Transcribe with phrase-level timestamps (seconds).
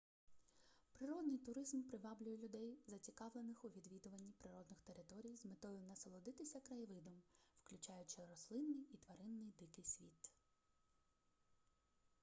[0.91, 7.21] природний туризм приваблює людей зацікавлених у відвідуванні природних територій з метою насолодитися краєвидом
[7.63, 10.31] включаючи рослинний і тваринний дикий світ